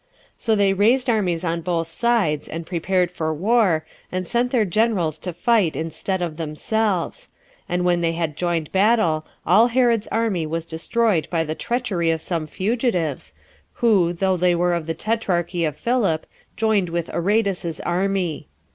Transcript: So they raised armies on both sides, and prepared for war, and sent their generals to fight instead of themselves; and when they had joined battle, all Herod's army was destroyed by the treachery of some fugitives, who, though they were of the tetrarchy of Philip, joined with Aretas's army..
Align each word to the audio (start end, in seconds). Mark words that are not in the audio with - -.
So 0.35 0.55
they 0.55 0.73
raised 0.73 1.11
armies 1.11 1.45
on 1.45 1.61
both 1.61 1.87
sides, 1.87 2.47
and 2.49 2.65
prepared 2.65 3.11
for 3.11 3.31
war, 3.31 3.85
and 4.11 4.27
sent 4.27 4.49
their 4.49 4.65
generals 4.65 5.19
to 5.19 5.31
fight 5.31 5.75
instead 5.75 6.23
of 6.23 6.37
themselves; 6.37 7.29
and 7.69 7.85
when 7.85 8.01
they 8.01 8.13
had 8.13 8.35
joined 8.35 8.71
battle, 8.71 9.27
all 9.45 9.67
Herod's 9.67 10.07
army 10.07 10.47
was 10.47 10.65
destroyed 10.65 11.27
by 11.29 11.43
the 11.43 11.53
treachery 11.53 12.09
of 12.09 12.19
some 12.19 12.47
fugitives, 12.47 13.35
who, 13.73 14.11
though 14.11 14.37
they 14.37 14.55
were 14.55 14.73
of 14.73 14.87
the 14.87 14.95
tetrarchy 14.95 15.65
of 15.65 15.77
Philip, 15.77 16.25
joined 16.57 16.89
with 16.89 17.11
Aretas's 17.13 17.79
army.. 17.81 18.47